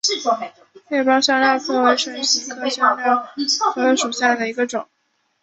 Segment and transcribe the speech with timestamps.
[0.07, 0.33] 裂苞香科
[1.73, 3.27] 科为唇形科香科
[3.75, 4.87] 科属下的一个种。